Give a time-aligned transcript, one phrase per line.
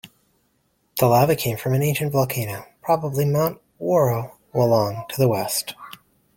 [0.99, 5.75] The lava came from an ancient volcano, probably Mount Warrawolong to the west.